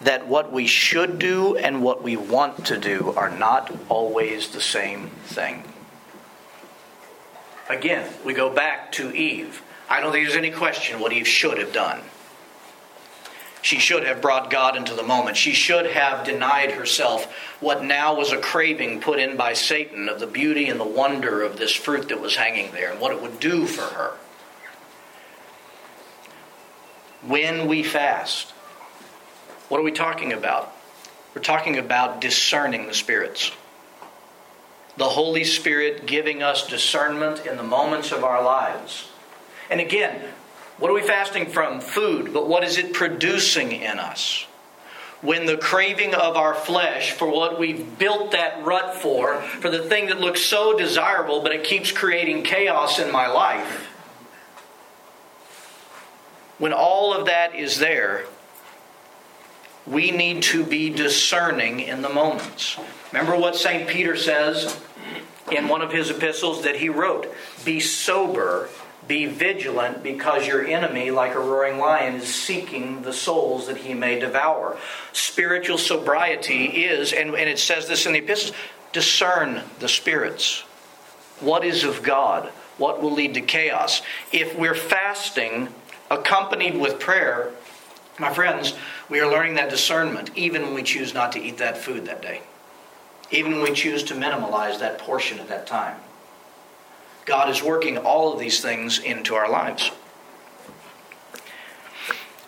[0.00, 4.60] that what we should do and what we want to do are not always the
[4.60, 5.62] same thing.
[7.68, 9.62] Again, we go back to Eve.
[9.88, 12.00] I don't think there's any question what Eve should have done.
[13.66, 15.36] She should have brought God into the moment.
[15.36, 17.24] She should have denied herself
[17.58, 21.42] what now was a craving put in by Satan of the beauty and the wonder
[21.42, 24.12] of this fruit that was hanging there and what it would do for her
[27.22, 28.52] when we fast.
[29.68, 30.72] What are we talking about?
[31.34, 33.50] We're talking about discerning the spirits.
[34.96, 39.08] The Holy Spirit giving us discernment in the moments of our lives.
[39.68, 40.22] And again,
[40.78, 41.80] what are we fasting from?
[41.80, 44.46] Food, but what is it producing in us?
[45.22, 49.82] When the craving of our flesh for what we've built that rut for, for the
[49.82, 53.86] thing that looks so desirable, but it keeps creating chaos in my life
[56.58, 58.24] when all of that is there,
[59.86, 62.78] we need to be discerning in the moments.
[63.12, 63.88] Remember what St.
[63.88, 64.80] Peter says
[65.52, 67.32] in one of his epistles that he wrote
[67.64, 68.68] Be sober,
[69.08, 73.94] be vigilant, because your enemy, like a roaring lion, is seeking the souls that he
[73.94, 74.76] may devour.
[75.12, 78.56] Spiritual sobriety is, and, and it says this in the epistles,
[78.92, 80.60] discern the spirits.
[81.40, 82.50] What is of God?
[82.78, 84.02] What will lead to chaos?
[84.32, 85.68] If we're fasting,
[86.10, 87.52] accompanied with prayer,
[88.18, 88.74] my friends,
[89.08, 92.22] we are learning that discernment even when we choose not to eat that food that
[92.22, 92.42] day,
[93.30, 95.96] even when we choose to minimalize that portion at that time.
[97.26, 99.90] God is working all of these things into our lives.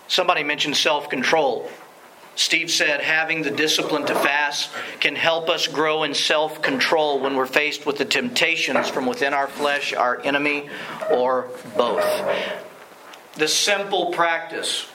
[0.07, 1.69] Somebody mentioned self control.
[2.37, 7.35] Steve said having the discipline to fast can help us grow in self control when
[7.35, 10.71] we're faced with the temptations from within our flesh, our enemy,
[11.11, 12.05] or both
[13.35, 14.87] the simple practice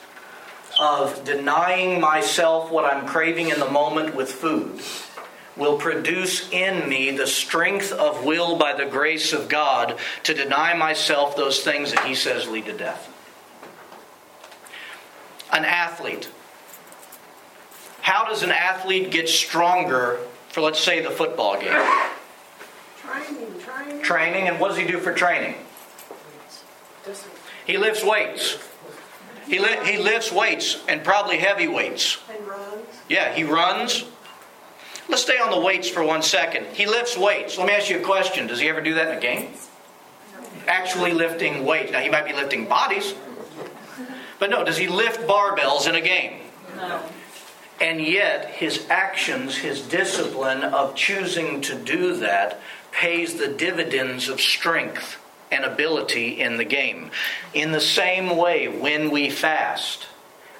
[0.78, 4.80] of denying myself what I'm craving in the moment with food
[5.56, 10.74] will produce in me the strength of will by the grace of God to deny
[10.74, 13.10] myself those things that He says lead to death.
[15.52, 16.28] An athlete.
[18.00, 21.72] How does an athlete get stronger for, let's say, the football game?
[22.98, 24.02] Training, training.
[24.02, 25.54] Training, and what does he do for training?
[27.66, 28.58] He lifts weights.
[29.46, 32.18] He, li- he lifts weights and probably heavy weights.
[32.30, 32.86] And runs.
[33.08, 34.04] Yeah, he runs.
[35.08, 36.66] Let's stay on the weights for one second.
[36.74, 37.58] He lifts weights.
[37.58, 38.46] Let me ask you a question.
[38.46, 39.50] Does he ever do that in a game?
[40.66, 41.92] Actually lifting weights.
[41.92, 43.14] Now, he might be lifting bodies.
[44.38, 46.40] But no, does he lift barbells in a game?
[46.76, 47.02] No.
[47.80, 52.60] And yet, his actions, his discipline of choosing to do that,
[52.92, 55.18] pays the dividends of strength
[55.50, 57.10] and ability in the game.
[57.52, 60.06] In the same way, when we fast,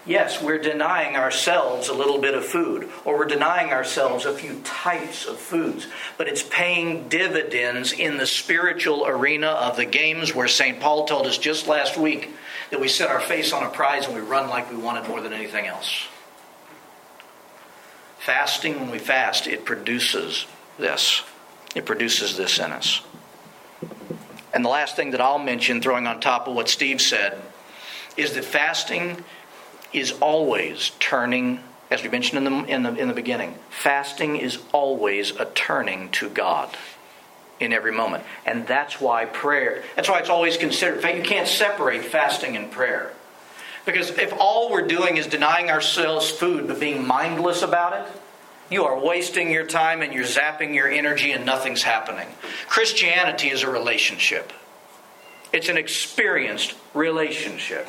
[0.06, 4.60] yes, we're denying ourselves a little bit of food, or we're denying ourselves a few
[4.60, 5.86] types of foods,
[6.18, 10.80] but it's paying dividends in the spiritual arena of the games where St.
[10.80, 12.30] Paul told us just last week
[12.70, 15.08] that we set our face on a prize and we run like we want it
[15.08, 16.06] more than anything else.
[18.18, 20.46] Fasting, when we fast, it produces
[20.78, 21.22] this.
[21.74, 23.02] It produces this in us.
[24.54, 27.42] And the last thing that I'll mention, throwing on top of what Steve said,
[28.16, 29.24] is that fasting
[29.94, 34.58] is always turning, as we mentioned in the, in the, in the beginning, fasting is
[34.72, 36.76] always a turning to God
[37.60, 38.24] in every moment.
[38.44, 40.96] And that's why prayer, that's why it's always considered.
[40.96, 43.12] In fact, you can't separate fasting and prayer.
[43.86, 48.20] Because if all we're doing is denying ourselves food but being mindless about it,
[48.70, 52.26] you are wasting your time and you're zapping your energy and nothing's happening.
[52.66, 54.52] Christianity is a relationship,
[55.52, 57.86] it's an experienced relationship.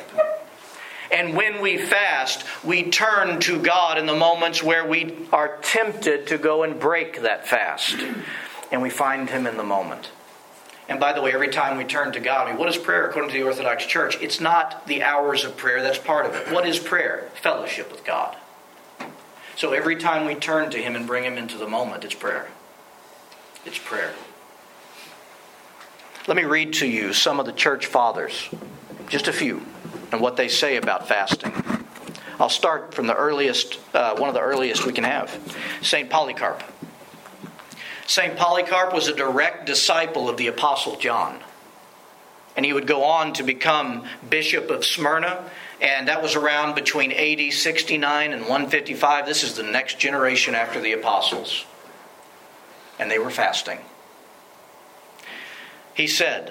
[1.10, 6.26] And when we fast, we turn to God in the moments where we are tempted
[6.28, 7.96] to go and break that fast.
[8.72, 10.10] And we find Him in the moment.
[10.88, 13.08] And by the way, every time we turn to God, I mean, what is prayer
[13.08, 14.18] according to the Orthodox Church?
[14.20, 16.52] It's not the hours of prayer, that's part of it.
[16.52, 17.28] What is prayer?
[17.42, 18.36] Fellowship with God.
[19.56, 22.48] So every time we turn to Him and bring Him into the moment, it's prayer.
[23.64, 24.12] It's prayer.
[26.28, 28.48] Let me read to you some of the church fathers,
[29.08, 29.62] just a few,
[30.16, 31.52] and what they say about fasting.
[32.40, 35.38] I'll start from the earliest, uh, one of the earliest we can have
[35.82, 36.08] St.
[36.08, 36.62] Polycarp.
[38.06, 38.34] St.
[38.34, 41.38] Polycarp was a direct disciple of the Apostle John.
[42.56, 45.50] And he would go on to become Bishop of Smyrna,
[45.82, 49.26] and that was around between AD 69 and 155.
[49.26, 51.66] This is the next generation after the apostles.
[52.98, 53.80] And they were fasting.
[55.92, 56.50] He said,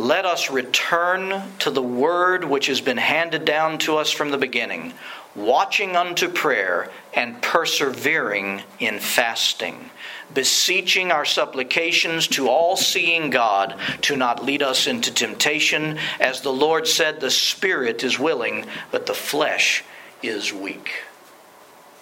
[0.00, 4.38] Let us return to the word which has been handed down to us from the
[4.38, 4.94] beginning,
[5.36, 9.90] watching unto prayer and persevering in fasting,
[10.32, 15.98] beseeching our supplications to all seeing God to not lead us into temptation.
[16.18, 19.84] As the Lord said, the Spirit is willing, but the flesh
[20.22, 20.92] is weak.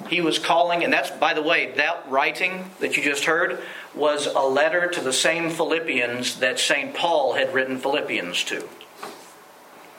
[0.06, 3.60] He was calling, and that's, by the way, that writing that you just heard
[3.94, 6.94] was a letter to the same Philippians that St.
[6.94, 8.68] Paul had written Philippians to.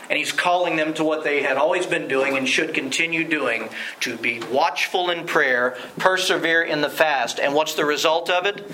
[0.09, 3.69] And he's calling them to what they had always been doing and should continue doing
[3.99, 7.39] to be watchful in prayer, persevere in the fast.
[7.39, 8.71] And what's the result of it?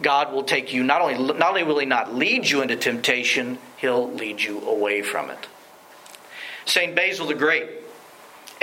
[0.00, 3.58] God will take you, not only, not only will he not lead you into temptation,
[3.78, 5.48] he'll lead you away from it.
[6.66, 6.94] St.
[6.94, 7.68] Basil the Great,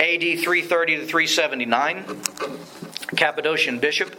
[0.00, 2.04] AD 330 to 379,
[3.16, 4.16] Cappadocian bishop.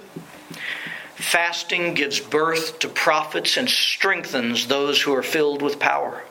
[1.15, 6.23] Fasting gives birth to prophets and strengthens those who are filled with power.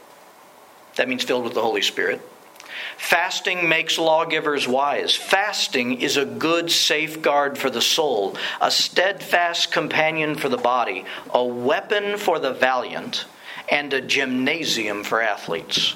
[0.96, 2.20] That means filled with the Holy Spirit.
[2.96, 5.14] Fasting makes lawgivers wise.
[5.14, 11.44] Fasting is a good safeguard for the soul, a steadfast companion for the body, a
[11.44, 13.26] weapon for the valiant,
[13.68, 15.94] and a gymnasium for athletes.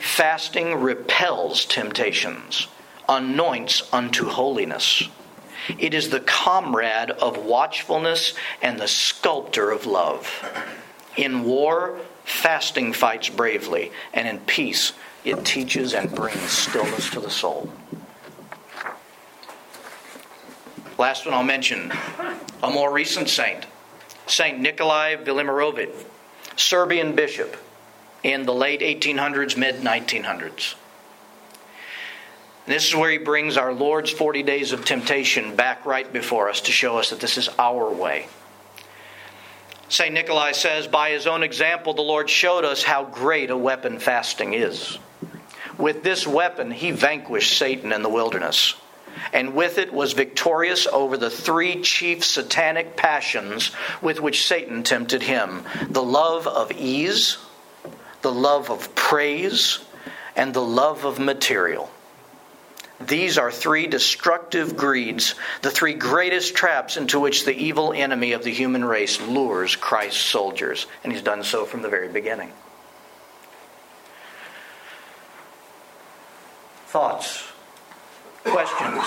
[0.00, 2.68] Fasting repels temptations,
[3.06, 5.02] anoints unto holiness.
[5.78, 8.32] It is the comrade of watchfulness
[8.62, 10.26] and the sculptor of love.
[11.18, 17.30] In war, fasting fights bravely, and in peace, it teaches and brings stillness to the
[17.30, 17.70] soul.
[20.96, 21.92] Last one I'll mention
[22.62, 23.66] a more recent saint,
[24.26, 25.92] Saint Nikolai Velimirovic,
[26.56, 27.54] Serbian bishop
[28.22, 30.74] in the late 1800s, mid 1900s.
[32.66, 36.60] This is where he brings our Lord's 40 days of temptation back right before us
[36.62, 38.28] to show us that this is our way.
[39.88, 40.14] St.
[40.14, 44.54] Nikolai says, By his own example, the Lord showed us how great a weapon fasting
[44.54, 44.98] is.
[45.78, 48.74] With this weapon, he vanquished Satan in the wilderness,
[49.32, 55.22] and with it was victorious over the three chief satanic passions with which Satan tempted
[55.22, 57.38] him the love of ease,
[58.22, 59.78] the love of praise,
[60.36, 61.90] and the love of material.
[63.00, 68.44] These are three destructive greeds, the three greatest traps into which the evil enemy of
[68.44, 70.86] the human race lures Christ's soldiers.
[71.02, 72.52] And he's done so from the very beginning.
[76.90, 77.44] thoughts,
[78.42, 79.04] questions?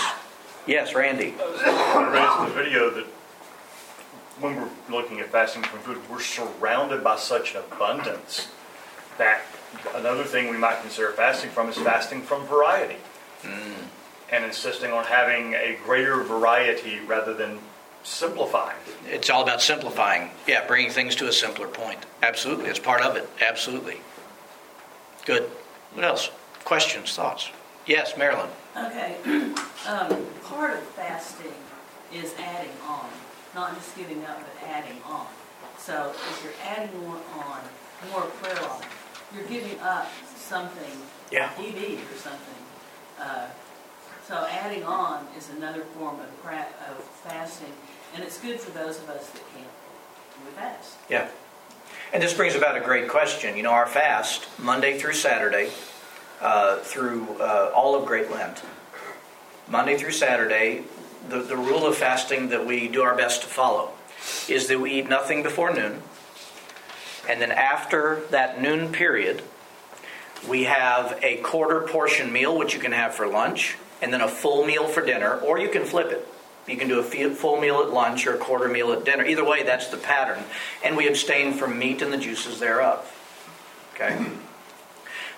[0.65, 1.33] Yes, Randy.
[1.37, 3.05] I the video that
[4.39, 8.47] when we're looking at fasting from food, we're surrounded by such an abundance
[9.17, 9.41] that
[9.95, 12.97] another thing we might consider fasting from is fasting from variety.
[14.31, 17.59] And insisting on having a greater variety rather than
[18.03, 18.77] simplifying.
[19.07, 20.31] It's all about simplifying.
[20.47, 21.99] Yeah, bringing things to a simpler point.
[22.23, 22.69] Absolutely.
[22.69, 23.29] It's part of it.
[23.41, 24.01] Absolutely.
[25.25, 25.43] Good.
[25.93, 26.31] What else?
[26.63, 27.49] Questions, thoughts?
[27.85, 28.49] Yes, Marilyn.
[28.75, 29.17] Okay,
[29.87, 31.53] um, part of fasting
[32.13, 33.09] is adding on,
[33.53, 35.27] not just giving up, but adding on.
[35.77, 37.59] So if you're adding more on,
[38.11, 39.02] more prayer life,
[39.35, 41.49] you're giving up something Yeah.
[41.57, 42.63] or something.
[43.19, 43.47] Uh,
[44.25, 47.73] So adding on is another form of pra- of fasting,
[48.15, 49.67] and it's good for those of us that can't,
[50.45, 50.93] we fast.
[51.09, 51.27] Yeah.
[52.13, 53.57] And this brings about a great question.
[53.57, 55.71] You know, our fast, Monday through Saturday,
[56.39, 58.61] uh, through uh, all of Great Lent,
[59.67, 60.83] Monday through Saturday,
[61.27, 63.91] the, the rule of fasting that we do our best to follow
[64.47, 66.01] is that we eat nothing before noon.
[67.29, 69.41] And then after that noon period,
[70.47, 74.27] we have a quarter portion meal, which you can have for lunch, and then a
[74.27, 76.27] full meal for dinner, or you can flip it.
[76.67, 79.25] You can do a full meal at lunch or a quarter meal at dinner.
[79.25, 80.43] Either way, that's the pattern.
[80.83, 83.09] And we abstain from meat and the juices thereof.
[83.93, 84.25] Okay?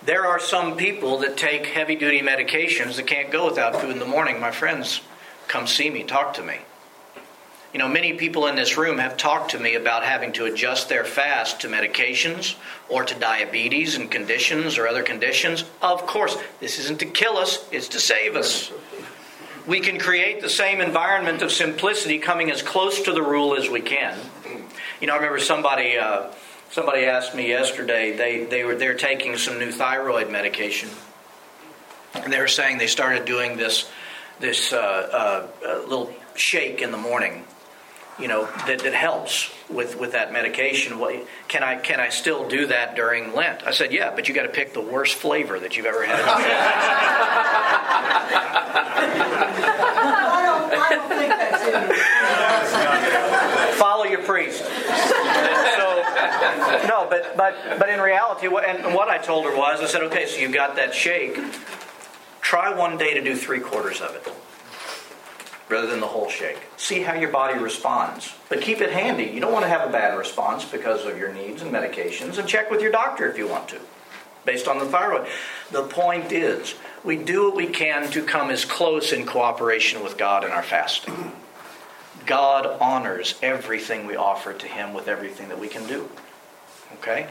[0.03, 3.99] There are some people that take heavy duty medications that can't go without food in
[3.99, 4.39] the morning.
[4.39, 5.01] My friends,
[5.47, 6.59] come see me, talk to me.
[7.75, 10.87] You know, many people in this room have talked to me about having to adjust
[10.87, 12.55] their fast to medications
[12.87, 15.65] or to diabetes and conditions or other conditions.
[15.81, 18.71] Of course, this isn't to kill us, it's to save us.
[19.67, 23.69] We can create the same environment of simplicity, coming as close to the rule as
[23.69, 24.17] we can.
[25.01, 26.31] You know, I remember somebody uh,
[26.71, 28.15] somebody asked me yesterday.
[28.15, 30.87] They they were they're taking some new thyroid medication,
[32.13, 33.91] and they were saying they started doing this
[34.39, 37.43] this uh, uh, uh, little shake in the morning.
[38.17, 40.99] You know that, that helps with, with that medication.
[40.99, 43.63] What, can I can I still do that during Lent?
[43.63, 46.19] I said, yeah, but you got to pick the worst flavor that you've ever had.
[49.97, 53.75] I don't, I don't think that's in it.
[53.75, 54.59] follow your priest.
[54.63, 54.67] so,
[56.87, 60.03] no, but but but in reality, what and what I told her was, I said,
[60.03, 61.37] okay, so you got that shake.
[62.41, 64.27] Try one day to do three quarters of it,
[65.69, 66.59] rather than the whole shake.
[66.77, 69.25] See how your body responds, but keep it handy.
[69.25, 72.47] You don't want to have a bad response because of your needs and medications, and
[72.47, 73.79] check with your doctor if you want to,
[74.45, 75.27] based on the thyroid.
[75.71, 80.17] The point is, we do what we can to come as close in cooperation with
[80.17, 81.31] God in our fasting.
[82.25, 86.09] God honors everything we offer to Him with everything that we can do.
[86.93, 87.27] Okay?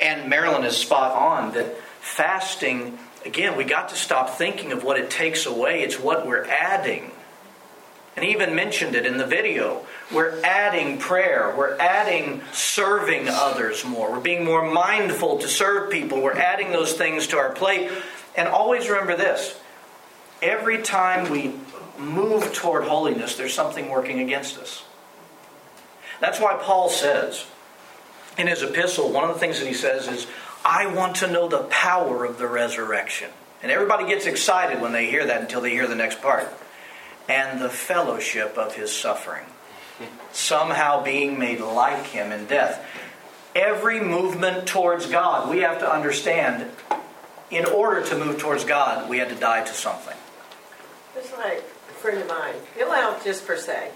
[0.00, 4.98] And Marilyn is spot on that fasting, again, we got to stop thinking of what
[4.98, 7.11] it takes away, it's what we're adding.
[8.14, 9.86] And he even mentioned it in the video.
[10.12, 11.54] We're adding prayer.
[11.56, 14.12] We're adding serving others more.
[14.12, 16.20] We're being more mindful to serve people.
[16.20, 17.90] We're adding those things to our plate.
[18.36, 19.58] And always remember this
[20.42, 21.54] every time we
[21.98, 24.84] move toward holiness, there's something working against us.
[26.20, 27.46] That's why Paul says
[28.36, 30.26] in his epistle, one of the things that he says is,
[30.64, 33.30] I want to know the power of the resurrection.
[33.62, 36.48] And everybody gets excited when they hear that until they hear the next part.
[37.28, 39.44] And the fellowship of his suffering.
[40.32, 42.84] Somehow being made like him in death.
[43.54, 46.70] Every movement towards God, we have to understand,
[47.50, 50.16] in order to move towards God, we had to die to something.
[51.16, 53.90] It's like a friend of mine, Bill out just per se,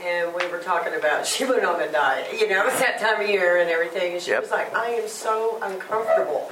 [0.00, 2.40] and we were talking about she went on a diet.
[2.40, 4.42] You know, it's that time of year and everything, and she Yep.
[4.42, 6.50] was like, "I am so uncomfortable."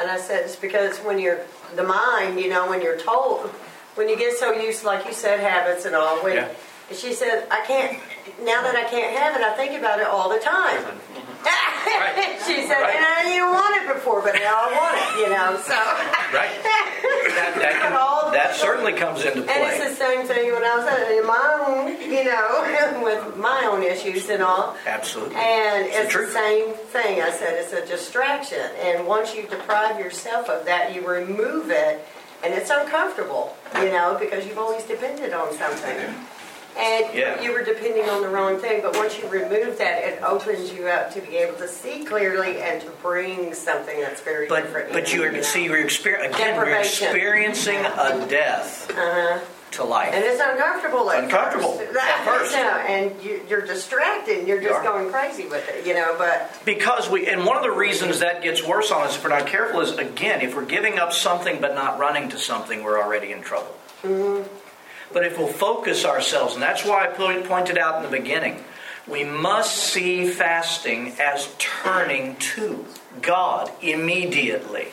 [0.00, 1.40] And I said, "It's because when you're
[1.76, 3.48] the mind, you know, when you're told,
[3.96, 6.48] when you get so used, like you said, habits and all." When, Yeah.
[6.94, 7.98] she said, "I can't
[8.42, 9.42] now that I can't have it.
[9.42, 10.84] I think about it all the time."
[11.46, 12.38] right.
[12.46, 12.94] she said, Right.
[12.96, 15.74] "And I didn't want it before, but now I want it." You know, so.
[16.34, 16.50] Right?
[16.62, 19.54] That, that, can, the- that certainly comes into play.
[19.54, 20.86] And it's the same thing when I was
[21.18, 24.76] in my own, you know, with my own issues and all.
[24.86, 25.36] Absolutely.
[25.36, 26.32] And the it's the truth.
[26.32, 27.22] same thing.
[27.22, 28.58] I said it's a distraction.
[28.82, 32.04] And once you deprive yourself of that, you remove it,
[32.46, 35.96] and it's uncomfortable, you know, because you've always depended on something.
[36.78, 37.40] And Yeah.
[37.40, 40.86] you were depending on the wrong thing, but once you remove that, it opens you
[40.88, 44.92] up to be able to see clearly and to bring something that's very But different.
[44.92, 45.40] but in, you are know.
[45.40, 48.90] see you're exper- again we're experiencing a death.
[48.90, 49.38] Uh-huh.
[49.72, 50.12] To life.
[50.12, 51.96] And it's uncomfortable at Uncomfortable first.
[51.98, 52.56] at first.
[52.56, 54.82] You know, and you, you're distracted and you're just are.
[54.82, 58.42] going crazy with it, you know, but Because we, and one of the reasons that
[58.42, 61.60] gets worse on us if we're not careful is, again, if we're giving up something
[61.60, 63.74] but not running to something, we're already in trouble.
[64.02, 64.46] Mm-hmm.
[65.12, 68.64] But if we'll focus ourselves, and that's why I pointed out in the beginning,
[69.06, 72.84] we must see fasting as turning to
[73.22, 74.88] God immediately.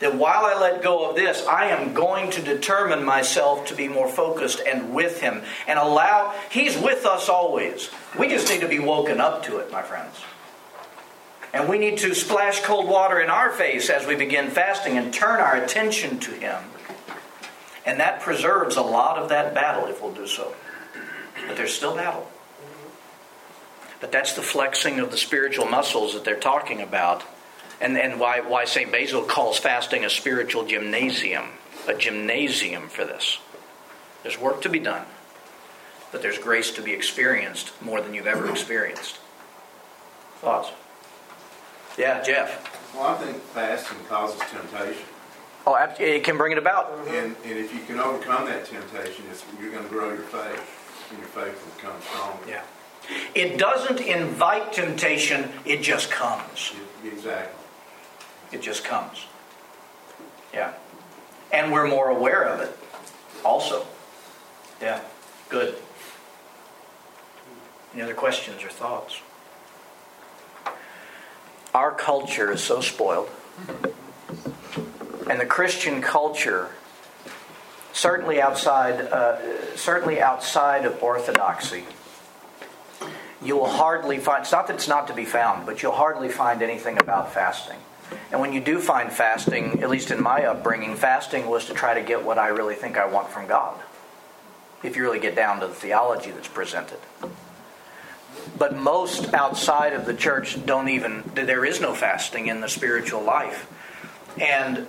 [0.00, 3.88] That while I let go of this, I am going to determine myself to be
[3.88, 7.90] more focused and with Him and allow, He's with us always.
[8.18, 10.16] We just need to be woken up to it, my friends.
[11.52, 15.14] And we need to splash cold water in our face as we begin fasting and
[15.14, 16.56] turn our attention to Him.
[17.86, 20.54] And that preserves a lot of that battle if we'll do so.
[21.46, 22.28] But there's still battle.
[24.00, 27.22] But that's the flexing of the spiritual muscles that they're talking about.
[27.80, 28.90] And, and why, why St.
[28.90, 31.44] Basil calls fasting a spiritual gymnasium,
[31.88, 33.38] a gymnasium for this.
[34.22, 35.04] There's work to be done,
[36.12, 39.18] but there's grace to be experienced more than you've ever experienced.
[40.40, 40.70] Thoughts?
[41.98, 42.94] Yeah, Jeff.
[42.94, 45.02] Well, I think fasting causes temptation.
[45.66, 46.92] Oh, it can bring it about.
[47.08, 51.08] And, and if you can overcome that temptation, it's, you're going to grow your faith,
[51.10, 52.48] and your faith will become stronger.
[52.48, 52.62] Yeah.
[53.34, 56.72] It doesn't invite temptation, it just comes.
[57.04, 57.63] Exactly.
[58.54, 59.26] It just comes.
[60.52, 60.72] Yeah.
[61.52, 62.78] And we're more aware of it
[63.44, 63.84] also.
[64.80, 65.00] Yeah.
[65.48, 65.74] Good.
[67.92, 69.20] Any other questions or thoughts?
[71.74, 73.28] Our culture is so spoiled.
[75.28, 76.70] And the Christian culture,
[77.92, 81.84] certainly outside, uh, certainly outside of orthodoxy,
[83.42, 86.28] you will hardly find, it's not that it's not to be found, but you'll hardly
[86.28, 87.78] find anything about fasting.
[88.30, 91.94] And when you do find fasting, at least in my upbringing, fasting was to try
[91.94, 93.80] to get what I really think I want from God.
[94.82, 96.98] If you really get down to the theology that's presented.
[98.58, 103.22] But most outside of the church don't even, there is no fasting in the spiritual
[103.22, 103.70] life.
[104.38, 104.86] And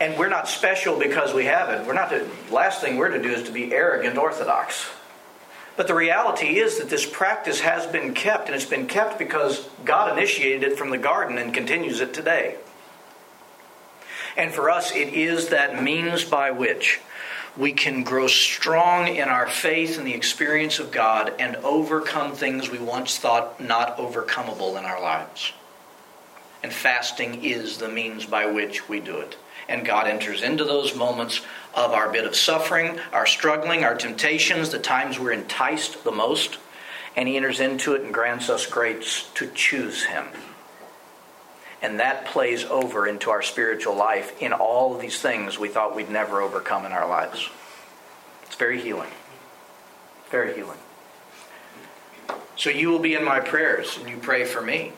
[0.00, 1.86] and we're not special because we have it.
[1.86, 4.88] We're not the last thing we're to do is to be arrogant orthodox.
[5.78, 9.68] But the reality is that this practice has been kept, and it's been kept because
[9.84, 12.56] God initiated it from the garden and continues it today.
[14.36, 17.00] And for us, it is that means by which
[17.56, 22.68] we can grow strong in our faith and the experience of God and overcome things
[22.68, 25.52] we once thought not overcomable in our lives.
[26.60, 29.36] And fasting is the means by which we do it.
[29.68, 31.42] And God enters into those moments
[31.74, 36.58] of our bit of suffering, our struggling, our temptations, the times we're enticed the most,
[37.16, 40.26] and He enters into it and grants us grace to choose Him.
[41.82, 45.94] And that plays over into our spiritual life in all of these things we thought
[45.94, 47.48] we'd never overcome in our lives.
[48.44, 49.10] It's very healing.
[50.30, 50.78] Very healing.
[52.56, 54.92] So you will be in my prayers, and you pray for me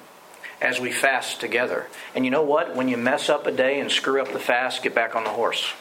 [0.61, 1.87] as we fast together.
[2.15, 2.77] And you know what?
[2.77, 5.31] When you mess up a day and screw up the fast, get back on the
[5.31, 5.73] horse.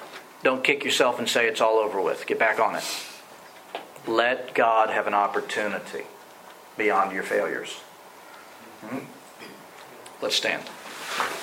[0.44, 2.26] Don't kick yourself and say it's all over with.
[2.26, 2.84] Get back on it.
[4.08, 6.04] Let God have an opportunity
[6.78, 7.74] beyond your failures.
[8.82, 9.06] Hmm?
[10.22, 10.64] Let's stand.